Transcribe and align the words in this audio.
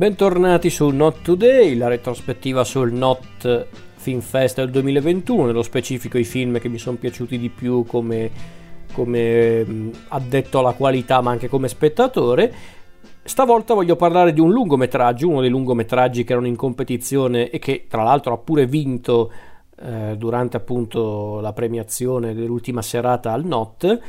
Bentornati 0.00 0.70
su 0.70 0.88
Not 0.88 1.20
Today, 1.20 1.76
la 1.76 1.86
retrospettiva 1.86 2.64
sul 2.64 2.90
Not 2.90 3.66
Film 3.96 4.20
Fest 4.20 4.56
del 4.56 4.70
2021, 4.70 5.44
nello 5.44 5.60
specifico 5.60 6.16
i 6.16 6.24
film 6.24 6.58
che 6.58 6.70
mi 6.70 6.78
sono 6.78 6.96
piaciuti 6.96 7.36
di 7.38 7.50
più 7.50 7.84
come, 7.84 8.30
come 8.94 9.92
addetto 10.08 10.60
alla 10.60 10.72
qualità 10.72 11.20
ma 11.20 11.32
anche 11.32 11.50
come 11.50 11.68
spettatore. 11.68 12.50
Stavolta 13.22 13.74
voglio 13.74 13.96
parlare 13.96 14.32
di 14.32 14.40
un 14.40 14.50
lungometraggio, 14.52 15.28
uno 15.28 15.42
dei 15.42 15.50
lungometraggi 15.50 16.24
che 16.24 16.32
erano 16.32 16.46
in 16.46 16.56
competizione 16.56 17.50
e 17.50 17.58
che 17.58 17.84
tra 17.86 18.02
l'altro 18.02 18.32
ha 18.32 18.38
pure 18.38 18.64
vinto 18.64 19.30
eh, 19.82 20.14
durante 20.16 20.56
appunto 20.56 21.40
la 21.40 21.52
premiazione 21.52 22.32
dell'ultima 22.32 22.80
serata 22.80 23.32
al 23.32 23.44
Not 23.44 24.00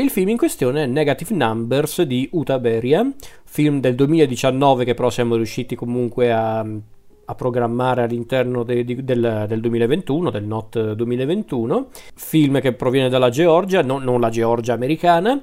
il 0.00 0.10
film 0.10 0.28
in 0.28 0.36
questione 0.36 0.84
è 0.84 0.86
Negative 0.86 1.34
Numbers 1.34 2.02
di 2.02 2.28
Uta 2.32 2.60
Beria, 2.60 3.10
film 3.44 3.80
del 3.80 3.96
2019 3.96 4.84
che 4.84 4.94
però 4.94 5.10
siamo 5.10 5.34
riusciti 5.34 5.74
comunque 5.74 6.30
a, 6.32 6.58
a 6.60 7.34
programmare 7.34 8.02
all'interno 8.02 8.62
de, 8.62 8.84
de, 8.84 9.02
del, 9.02 9.46
del, 9.48 9.60
2021, 9.60 10.30
del 10.30 10.44
NOT 10.44 10.92
2021, 10.92 11.88
film 12.14 12.60
che 12.60 12.74
proviene 12.74 13.08
dalla 13.08 13.30
Georgia, 13.30 13.82
no, 13.82 13.98
non 13.98 14.20
la 14.20 14.30
Georgia 14.30 14.74
americana, 14.74 15.42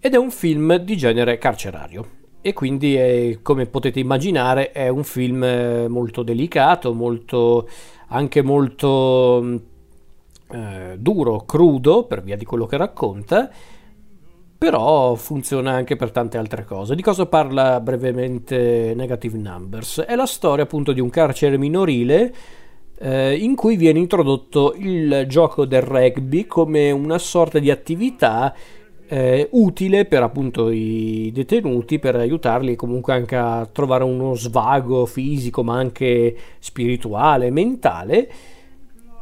ed 0.00 0.12
è 0.12 0.16
un 0.16 0.32
film 0.32 0.76
di 0.78 0.96
genere 0.96 1.38
carcerario. 1.38 2.22
E 2.40 2.52
quindi, 2.52 2.96
è, 2.96 3.38
come 3.42 3.66
potete 3.66 4.00
immaginare, 4.00 4.72
è 4.72 4.88
un 4.88 5.04
film 5.04 5.44
eh, 5.44 5.86
molto 5.86 6.24
delicato, 6.24 6.92
molto, 6.92 7.68
anche 8.08 8.42
molto 8.42 9.60
eh, 10.50 10.96
duro, 10.98 11.44
crudo, 11.46 12.04
per 12.04 12.22
via 12.22 12.36
di 12.36 12.44
quello 12.44 12.66
che 12.66 12.76
racconta, 12.76 13.50
però 14.64 15.14
funziona 15.14 15.72
anche 15.72 15.94
per 15.94 16.10
tante 16.10 16.38
altre 16.38 16.64
cose. 16.64 16.94
Di 16.94 17.02
cosa 17.02 17.26
parla 17.26 17.80
brevemente 17.80 18.94
Negative 18.96 19.36
Numbers? 19.36 20.00
È 20.00 20.14
la 20.14 20.24
storia 20.24 20.64
appunto 20.64 20.92
di 20.92 21.00
un 21.00 21.10
carcere 21.10 21.58
minorile 21.58 22.34
eh, 22.98 23.36
in 23.36 23.56
cui 23.56 23.76
viene 23.76 23.98
introdotto 23.98 24.74
il 24.78 25.26
gioco 25.28 25.66
del 25.66 25.82
rugby 25.82 26.46
come 26.46 26.90
una 26.90 27.18
sorta 27.18 27.58
di 27.58 27.70
attività 27.70 28.54
eh, 29.06 29.48
utile 29.50 30.06
per 30.06 30.22
appunto 30.22 30.70
i 30.70 31.30
detenuti 31.34 31.98
per 31.98 32.16
aiutarli 32.16 32.74
comunque 32.74 33.12
anche 33.12 33.36
a 33.36 33.68
trovare 33.70 34.04
uno 34.04 34.32
svago 34.32 35.04
fisico 35.04 35.62
ma 35.62 35.76
anche 35.76 36.34
spirituale, 36.58 37.50
mentale 37.50 38.30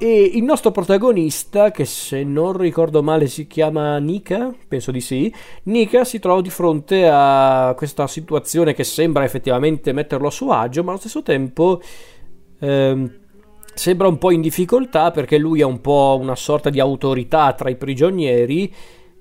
e 0.03 0.33
il 0.35 0.43
nostro 0.43 0.73
protagonista, 0.73 1.71
che 1.71 1.85
se 1.85 2.25
non 2.25 2.57
ricordo 2.57 3.05
male 3.05 3.29
si 3.29 3.47
chiama 3.47 3.99
Nika, 3.99 4.53
penso 4.67 4.91
di 4.91 5.01
sì, 5.01 5.33
Nika 5.65 6.03
si 6.03 6.19
trova 6.19 6.41
di 6.41 6.51
fronte 6.51 7.09
a 7.09 7.73
questa 7.77 8.09
situazione 8.09 8.75
che 8.75 8.83
sembra 8.83 9.23
effettivamente 9.23 9.93
metterlo 9.93 10.27
a 10.27 10.33
suo 10.33 10.51
agio, 10.51 10.83
ma 10.83 10.91
allo 10.91 10.99
stesso 10.99 11.23
tempo 11.23 11.81
ehm, 12.59 13.13
sembra 13.73 14.09
un 14.09 14.19
po' 14.19 14.33
in 14.33 14.41
difficoltà 14.41 15.13
perché 15.13 15.39
lui 15.39 15.63
ha 15.63 15.67
un 15.69 15.81
po' 15.81 16.19
una 16.21 16.35
sorta 16.35 16.69
di 16.69 16.81
autorità 16.81 17.53
tra 17.53 17.71
i 17.71 17.77
prigionieri 17.77 18.75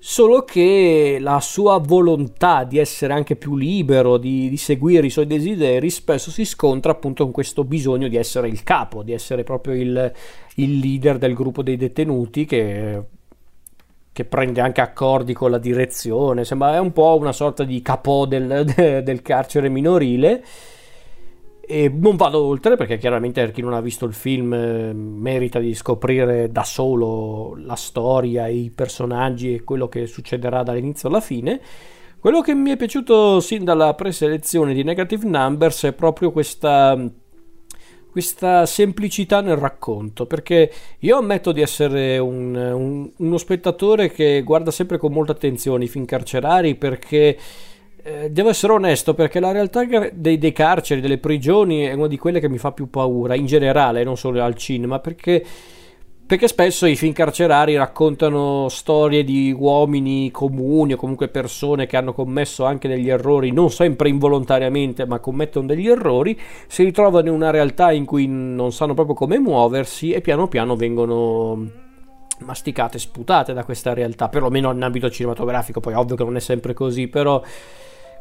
solo 0.04 0.42
che 0.42 1.18
la 1.20 1.38
sua 1.38 1.78
volontà 1.78 2.64
di 2.64 2.78
essere 2.78 3.12
anche 3.12 3.36
più 3.36 3.54
libero, 3.54 4.16
di, 4.16 4.48
di, 4.48 4.56
seguire 4.56 5.06
i 5.06 5.10
suoi 5.10 5.28
desideri, 5.28 5.90
spesso 5.90 6.32
si 6.32 6.44
scontra 6.44 6.90
appunto 6.90 7.22
con 7.22 7.32
questo 7.32 7.62
bisogno 7.62 8.08
di 8.08 8.16
essere 8.16 8.48
il 8.48 8.64
capo, 8.64 9.04
di 9.04 9.12
essere 9.12 9.44
proprio 9.44 9.74
il, 9.74 10.12
il 10.56 10.78
leader 10.80 11.18
del 11.18 11.34
gruppo 11.34 11.62
dei 11.62 11.76
detenuti 11.76 12.46
che, 12.46 13.00
che, 14.10 14.24
prende 14.24 14.60
anche 14.60 14.80
accordi 14.80 15.34
con 15.34 15.52
la 15.52 15.58
direzione, 15.58 16.44
sembra 16.44 16.74
è 16.74 16.80
un 16.80 16.92
po' 16.92 17.16
una 17.16 17.32
sorta 17.32 17.62
di 17.62 17.80
capo 17.80 18.26
del, 18.26 18.64
del 19.04 19.22
carcere 19.22 19.68
minorile 19.68 20.44
e 21.64 21.88
non 21.88 22.16
vado 22.16 22.42
oltre 22.42 22.76
perché 22.76 22.98
chiaramente 22.98 23.40
per 23.40 23.52
chi 23.52 23.62
non 23.62 23.72
ha 23.72 23.80
visto 23.80 24.04
il 24.04 24.12
film 24.12 24.52
eh, 24.52 24.92
merita 24.92 25.60
di 25.60 25.74
scoprire 25.74 26.50
da 26.50 26.64
solo 26.64 27.56
la 27.64 27.76
storia, 27.76 28.48
i 28.48 28.72
personaggi 28.74 29.54
e 29.54 29.62
quello 29.62 29.88
che 29.88 30.06
succederà 30.06 30.64
dall'inizio 30.64 31.08
alla 31.08 31.20
fine. 31.20 31.60
Quello 32.18 32.40
che 32.40 32.54
mi 32.54 32.70
è 32.70 32.76
piaciuto 32.76 33.40
sin 33.40 33.64
dalla 33.64 33.94
preselezione 33.94 34.74
di 34.74 34.82
Negative 34.82 35.26
Numbers 35.26 35.84
è 35.84 35.92
proprio 35.92 36.30
questa, 36.30 36.96
questa 38.10 38.66
semplicità 38.66 39.40
nel 39.40 39.56
racconto, 39.56 40.26
perché 40.26 40.70
io 41.00 41.16
ammetto 41.16 41.50
di 41.50 41.62
essere 41.62 42.18
un, 42.18 42.54
un, 42.54 43.10
uno 43.16 43.38
spettatore 43.38 44.10
che 44.10 44.42
guarda 44.42 44.70
sempre 44.70 44.98
con 44.98 45.12
molta 45.12 45.32
attenzione 45.32 45.84
i 45.84 45.88
film 45.88 46.04
carcerari 46.04 46.74
perché 46.74 47.36
eh, 48.04 48.30
devo 48.30 48.48
essere 48.48 48.72
onesto 48.72 49.14
perché 49.14 49.38
la 49.38 49.52
realtà 49.52 49.84
dei, 50.12 50.38
dei, 50.38 50.52
carceri, 50.52 51.00
delle 51.00 51.18
prigioni 51.18 51.82
è 51.82 51.92
una 51.92 52.08
di 52.08 52.18
quelle 52.18 52.40
che 52.40 52.48
mi 52.48 52.58
fa 52.58 52.72
più 52.72 52.90
paura 52.90 53.36
in 53.36 53.46
generale, 53.46 54.02
non 54.02 54.16
solo 54.16 54.42
al 54.42 54.56
cinema, 54.56 54.98
perché, 54.98 55.44
perché 56.26 56.48
spesso 56.48 56.86
i 56.86 56.96
film 56.96 57.12
carcerari 57.12 57.76
raccontano 57.76 58.68
storie 58.68 59.22
di 59.22 59.54
uomini 59.56 60.32
comuni 60.32 60.94
o 60.94 60.96
comunque 60.96 61.28
persone 61.28 61.86
che 61.86 61.96
hanno 61.96 62.12
commesso 62.12 62.64
anche 62.64 62.88
degli 62.88 63.08
errori, 63.08 63.52
non 63.52 63.70
sempre 63.70 64.08
involontariamente, 64.08 65.06
ma 65.06 65.20
commettono 65.20 65.66
degli 65.66 65.88
errori, 65.88 66.36
si 66.66 66.82
ritrovano 66.82 67.28
in 67.28 67.34
una 67.34 67.50
realtà 67.50 67.92
in 67.92 68.04
cui 68.04 68.26
non 68.26 68.72
sanno 68.72 68.94
proprio 68.94 69.14
come 69.14 69.38
muoversi 69.38 70.10
e 70.10 70.20
piano 70.20 70.48
piano 70.48 70.74
vengono 70.74 71.81
masticate, 72.44 72.98
sputate 72.98 73.52
da 73.52 73.64
questa 73.64 73.94
realtà, 73.94 74.28
perlomeno 74.28 74.70
in 74.72 74.82
ambito 74.82 75.10
cinematografico, 75.10 75.80
poi 75.80 75.94
ovvio 75.94 76.16
che 76.16 76.24
non 76.24 76.36
è 76.36 76.40
sempre 76.40 76.74
così, 76.74 77.08
però 77.08 77.42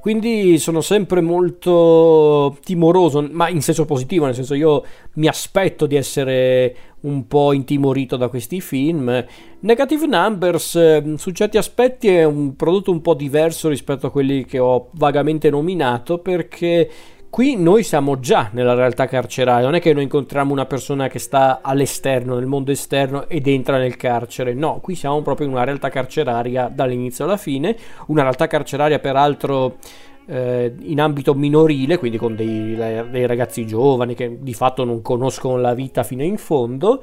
quindi 0.02 0.58
sono 0.58 0.82
sempre 0.82 1.22
molto 1.22 2.58
timoroso, 2.64 3.28
ma 3.32 3.50
in 3.50 3.62
senso 3.62 3.86
positivo, 3.86 4.26
nel 4.26 4.34
senso 4.34 4.56
io 4.56 4.84
mi 5.14 5.28
aspetto 5.28 5.86
di 5.86 5.96
essere 5.96 6.76
un 7.02 7.28
po' 7.28 7.54
intimorito 7.54 8.18
da 8.18 8.28
questi 8.28 8.62
film. 8.62 9.24
Negative 9.60 10.08
Numbers 10.08 10.74
ehm, 10.76 11.16
su 11.18 11.30
certi 11.30 11.58
aspetti 11.58 12.08
è 12.08 12.24
un 12.24 12.56
prodotto 12.56 12.90
un 12.90 13.02
po' 13.02 13.14
diverso 13.14 13.70
rispetto 13.70 14.08
a 14.08 14.12
quelli 14.12 14.44
che 14.44 14.58
ho 14.58 14.90
vagamente 14.94 15.52
nominato 15.52 16.18
perché 16.18 16.90
Qui 17.32 17.56
noi 17.56 17.84
siamo 17.84 18.20
già 18.20 18.50
nella 18.52 18.74
realtà 18.74 19.08
carceraria, 19.08 19.64
non 19.64 19.76
è 19.76 19.80
che 19.80 19.94
noi 19.94 20.04
incontriamo 20.04 20.52
una 20.52 20.66
persona 20.66 21.08
che 21.08 21.18
sta 21.18 21.62
all'esterno, 21.62 22.36
nel 22.36 22.46
mondo 22.46 22.72
esterno 22.72 23.30
ed 23.30 23.48
entra 23.48 23.78
nel 23.78 23.96
carcere, 23.96 24.54
no, 24.54 24.82
qui 24.82 24.96
siamo 24.96 25.22
proprio 25.22 25.48
in 25.48 25.54
una 25.54 25.64
realtà 25.64 25.88
carceraria 25.88 26.68
dall'inizio 26.68 27.24
alla 27.24 27.38
fine, 27.38 27.78
una 28.08 28.24
realtà 28.24 28.48
carceraria 28.48 29.00
peraltro 29.00 29.78
eh, 30.26 30.76
in 30.82 31.00
ambito 31.00 31.34
minorile, 31.34 31.98
quindi 31.98 32.18
con 32.18 32.36
dei, 32.36 32.76
dei 32.76 33.26
ragazzi 33.26 33.66
giovani 33.66 34.14
che 34.14 34.40
di 34.42 34.54
fatto 34.54 34.84
non 34.84 35.02
conoscono 35.02 35.56
la 35.56 35.74
vita 35.74 36.04
fino 36.04 36.24
in 36.24 36.36
fondo 36.36 37.02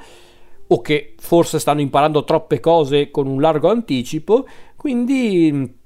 o 0.67 0.81
che 0.83 1.15
forse 1.17 1.59
stanno 1.59 1.81
imparando 1.81 2.25
troppe 2.25 2.61
cose 2.61 3.11
con 3.11 3.27
un 3.27 3.41
largo 3.41 3.71
anticipo, 3.71 4.47
quindi 4.77 5.78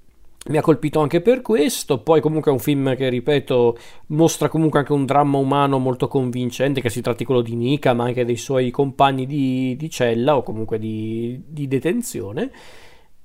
mi 0.48 0.56
ha 0.56 0.62
colpito 0.62 1.00
anche 1.00 1.20
per 1.20 1.40
questo. 1.40 2.00
Poi, 2.00 2.20
comunque, 2.20 2.50
è 2.50 2.54
un 2.54 2.60
film 2.60 2.96
che 2.96 3.08
ripeto 3.08 3.76
mostra 4.08 4.48
comunque 4.48 4.80
anche 4.80 4.92
un 4.92 5.06
dramma 5.06 5.38
umano 5.38 5.78
molto 5.78 6.08
convincente. 6.08 6.80
Che 6.80 6.90
si 6.90 7.00
tratti 7.00 7.24
quello 7.24 7.42
di 7.42 7.54
Nika, 7.54 7.92
ma 7.92 8.04
anche 8.04 8.24
dei 8.24 8.36
suoi 8.36 8.70
compagni 8.70 9.26
di, 9.26 9.76
di 9.76 9.90
cella 9.90 10.36
o 10.36 10.42
comunque 10.42 10.78
di, 10.78 11.40
di, 11.46 11.68
detenzione. 11.68 12.50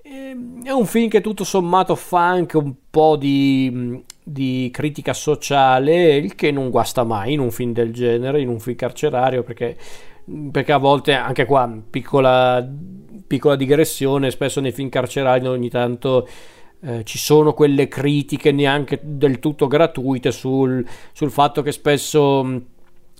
Ehm, 0.04 0.64
è 0.64 0.72
un 0.72 0.86
film 0.86 1.10
che 1.10 1.22
tutto 1.22 1.44
sommato 1.44 1.96
fa 1.96 2.28
anche 2.28 2.58
un 2.58 2.74
po' 2.90 3.16
di, 3.16 4.04
di 4.24 4.70
critica 4.72 5.14
sociale, 5.14 6.18
il 6.18 6.36
che 6.36 6.52
non 6.52 6.70
guasta 6.70 7.04
mai 7.04 7.34
in 7.34 7.40
un 7.40 7.50
film 7.50 7.74
del 7.74 7.92
genere, 7.92 8.42
in 8.42 8.48
un 8.48 8.60
film 8.60 8.76
carcerario, 8.76 9.42
perché, 9.42 9.76
perché 10.52 10.72
a 10.72 10.78
volte 10.78 11.14
anche 11.14 11.46
qua 11.46 11.68
piccola, 11.90 12.66
piccola 13.26 13.56
digressione, 13.56 14.30
spesso 14.30 14.62
nei 14.62 14.72
film 14.72 14.90
carcerari 14.90 15.48
ogni 15.48 15.70
tanto 15.70 16.28
eh, 16.82 17.04
ci 17.04 17.18
sono 17.18 17.54
quelle 17.54 17.88
critiche 17.88 18.52
neanche 18.52 19.00
del 19.02 19.40
tutto 19.40 19.68
gratuite 19.68 20.32
sul, 20.32 20.86
sul 21.12 21.32
fatto 21.32 21.62
che 21.62 21.72
spesso 21.72 22.44
mh, 22.44 22.66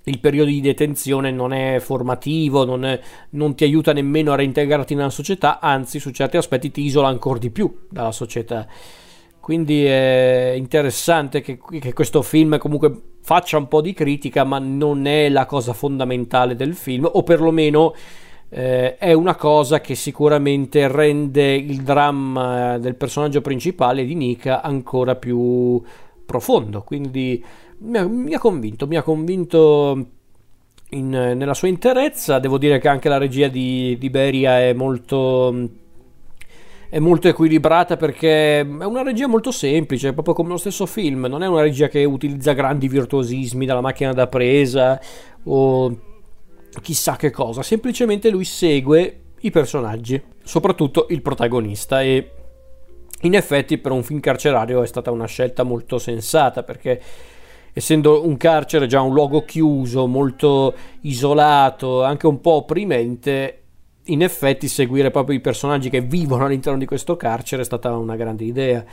il 0.04 0.20
periodo 0.20 0.50
di 0.50 0.62
detenzione 0.62 1.32
non 1.32 1.54
è 1.54 1.80
formativo, 1.80 2.66
non, 2.66 2.86
è, 2.86 3.00
non, 3.32 3.56
ti 3.56 3.64
aiuta 3.64 3.94
nemmeno 3.94 4.32
a 4.32 4.36
reintegrarti 4.36 4.96
nella 4.96 5.10
società, 5.10 5.60
anzi 5.60 6.00
su 6.00 6.12
certi 6.12 6.38
aspetti 6.38 6.72
ti 6.72 6.84
isola 6.84 7.08
ancora 7.08 7.40
di 7.40 7.50
più 7.50 7.88
dalla 7.90 8.12
società. 8.12 8.68
Quindi 9.40 9.86
è 9.86 10.54
interessante 10.58 11.42
che, 11.42 11.58
che 11.80 11.94
questo 11.94 12.22
film 12.22 12.58
comunque 12.58 13.16
faccia 13.22 13.58
un 13.58 13.68
po' 13.68 13.82
di 13.82 13.94
critica, 13.94 14.44
ma 14.44 14.60
non 14.60 15.06
è 15.06 15.30
la 15.30 15.46
cosa 15.46 15.74
fondamentale 15.74 16.56
del 16.56 16.76
film, 16.76 17.10
o 17.12 17.24
perlomeno 17.24 17.94
eh, 18.50 18.98
è 18.98 19.14
una 19.14 19.36
cosa 19.36 19.82
che 19.82 19.96
sicuramente 19.96 20.88
rende 20.88 21.54
il 21.54 21.82
dramma 21.82 22.78
del 22.78 22.96
personaggio 22.96 23.42
principale 23.42 24.06
di 24.06 24.16
Nika 24.16 24.62
ancora 24.62 25.16
più 25.16 25.82
profondo. 26.26 26.82
Quindi 26.84 27.44
mi 27.80 27.98
ha, 27.98 28.08
mi 28.08 28.34
ha 28.34 28.40
convinto, 28.40 28.88
mi 28.88 28.96
ha 28.96 29.04
convinto 29.04 30.06
in, 30.92 31.10
nella 31.10 31.54
sua 31.54 31.68
interezza. 31.68 32.40
Devo 32.40 32.58
dire 32.58 32.80
che 32.80 32.88
anche 32.88 33.10
la 33.10 33.18
regia 33.18 33.48
di, 33.48 33.98
di 33.98 34.10
Beria 34.10 34.60
è 34.60 34.74
molto 34.74 35.86
è 36.90 37.00
molto 37.00 37.28
equilibrata 37.28 37.98
perché 37.98 38.62
è 38.62 38.86
una 38.86 39.04
regia 39.04 39.28
molto 39.28 39.52
semplice, 39.52 40.14
proprio 40.14 40.34
come 40.34 40.50
lo 40.50 40.58
stesso 40.58 40.86
film, 40.86 41.26
non 41.26 41.44
è 41.44 41.48
una 41.48 41.62
regia 41.62 41.90
che 41.90 42.06
utilizza 42.06 42.54
grandi 42.54 42.88
virtuosismi 42.88 43.66
dalla 43.66 43.82
macchina 43.82 44.14
da 44.14 44.28
presa 44.28 44.98
o 45.44 45.98
chissà 46.82 47.16
che 47.16 47.32
cosa, 47.32 47.64
semplicemente 47.64 48.30
lui 48.30 48.46
segue 48.46 49.22
i 49.42 49.52
personaggi, 49.52 50.22
soprattutto 50.44 51.08
il 51.10 51.22
protagonista 51.22 52.02
e 52.02 52.32
in 53.22 53.34
effetti 53.34 53.78
per 53.78 53.92
un 53.92 54.04
film 54.04 54.20
carcerario 54.20 54.84
è 54.84 54.88
stata 54.88 55.12
una 55.12 55.26
scelta 55.26 55.64
molto 55.64 55.98
sensata 55.98 56.64
perché 56.64 57.02
essendo 57.74 58.26
un 58.26 58.38
carcere 58.38 58.88
già 58.88 59.02
un 59.02 59.14
luogo 59.14 59.46
chiuso, 59.46 60.08
molto 60.08 60.74
isolato, 61.02 62.04
anche 62.04 62.26
un 62.26 62.42
po' 62.42 62.54
opprimente, 62.54 63.62
in 64.06 64.24
effetti 64.24 64.68
seguire 64.68 65.12
proprio 65.12 65.36
i 65.36 65.42
personaggi 65.42 65.90
che 65.90 66.02
vivono 66.02 66.46
all'interno 66.46 66.80
di 66.80 66.86
questo 66.86 67.16
carcere 67.16 67.62
è 67.62 67.66
stata 67.66 67.96
una 67.96 68.16
grande 68.16 68.46
idea. 68.46 68.84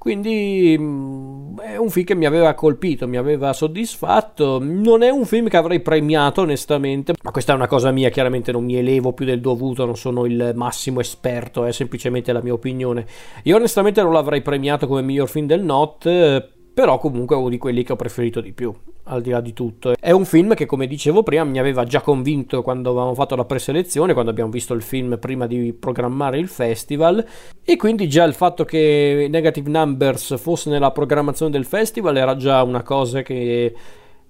Quindi 0.00 0.76
mm, 0.78 1.58
è 1.58 1.76
un 1.76 1.90
film 1.90 2.06
che 2.06 2.14
mi 2.14 2.24
aveva 2.24 2.54
colpito, 2.54 3.06
mi 3.06 3.18
aveva 3.18 3.52
soddisfatto. 3.52 4.58
Non 4.58 5.02
è 5.02 5.10
un 5.10 5.26
film 5.26 5.48
che 5.48 5.58
avrei 5.58 5.80
premiato 5.80 6.40
onestamente, 6.40 7.12
ma 7.22 7.30
questa 7.30 7.52
è 7.52 7.54
una 7.54 7.66
cosa 7.66 7.90
mia, 7.90 8.08
chiaramente 8.08 8.50
non 8.50 8.64
mi 8.64 8.76
elevo 8.76 9.12
più 9.12 9.26
del 9.26 9.42
dovuto, 9.42 9.84
non 9.84 9.98
sono 9.98 10.24
il 10.24 10.52
massimo 10.54 11.00
esperto, 11.00 11.66
è 11.66 11.72
semplicemente 11.72 12.32
la 12.32 12.40
mia 12.40 12.54
opinione. 12.54 13.04
Io 13.42 13.56
onestamente 13.56 14.00
non 14.00 14.14
l'avrei 14.14 14.40
premiato 14.40 14.86
come 14.86 15.02
miglior 15.02 15.28
film 15.28 15.46
del 15.46 15.62
Not 15.62 16.48
però 16.72 16.98
comunque 16.98 17.36
è 17.36 17.38
uno 17.38 17.50
di 17.50 17.58
quelli 17.58 17.82
che 17.82 17.92
ho 17.92 17.96
preferito 17.96 18.40
di 18.40 18.52
più, 18.52 18.72
al 19.10 19.22
di 19.22 19.30
là 19.30 19.40
di 19.40 19.52
tutto. 19.52 19.94
È 19.98 20.10
un 20.10 20.24
film 20.24 20.54
che, 20.54 20.66
come 20.66 20.86
dicevo 20.86 21.22
prima, 21.22 21.44
mi 21.44 21.58
aveva 21.58 21.84
già 21.84 22.00
convinto 22.00 22.62
quando 22.62 22.90
avevamo 22.90 23.14
fatto 23.14 23.36
la 23.36 23.44
preselezione, 23.44 24.12
quando 24.12 24.30
abbiamo 24.30 24.50
visto 24.50 24.72
il 24.74 24.82
film 24.82 25.18
prima 25.18 25.46
di 25.46 25.72
programmare 25.72 26.38
il 26.38 26.48
festival, 26.48 27.24
e 27.64 27.76
quindi 27.76 28.08
già 28.08 28.24
il 28.24 28.34
fatto 28.34 28.64
che 28.64 29.28
Negative 29.30 29.68
Numbers 29.68 30.38
fosse 30.38 30.70
nella 30.70 30.92
programmazione 30.92 31.50
del 31.50 31.64
festival 31.64 32.16
era 32.16 32.36
già 32.36 32.62
una 32.62 32.82
cosa 32.82 33.22
che 33.22 33.74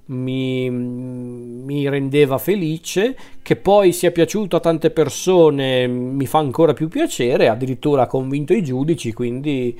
mi, 0.06 0.69
mi, 0.71 1.88
rendeva 1.88 2.38
felice, 2.38 3.17
che 3.43 3.56
poi 3.56 3.93
sia 3.93 4.11
piaciuto 4.11 4.56
a 4.56 4.61
tante 4.61 4.91
persone 4.91 5.87
mi 5.87 6.27
fa 6.27 6.38
ancora 6.38 6.73
più 6.73 6.88
piacere, 6.88 7.49
addirittura 7.49 8.03
ha 8.03 8.06
convinto 8.06 8.53
i 8.53 8.62
giudici, 8.62 9.12
quindi 9.12 9.79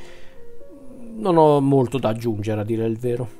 non 1.17 1.37
ho 1.37 1.61
molto 1.61 1.99
da 1.99 2.11
aggiungere 2.11 2.61
a 2.61 2.65
dire 2.65 2.87
il 2.87 2.99
vero. 2.99 3.40